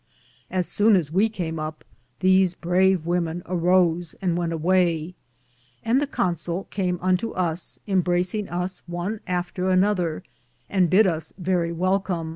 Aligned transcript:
Assowne 0.49 0.95
as 0.95 1.11
we 1.11 1.29
came 1.29 1.59
up, 1.59 1.85
these 2.21 2.55
brave 2.55 3.05
wemen 3.05 3.43
arose 3.45 4.15
and 4.19 4.35
wente 4.35 4.51
awaye, 4.55 5.13
and 5.83 6.01
the 6.01 6.07
Consoll 6.07 6.67
came 6.71 6.97
unto 7.03 7.33
us, 7.33 7.77
imbracinge 7.87 8.51
us 8.51 8.81
one 8.87 9.19
after 9.27 9.69
another, 9.69 10.23
and 10.67 10.89
bid 10.89 11.05
us 11.05 11.33
verrie 11.37 11.71
wellcom. 11.71 12.29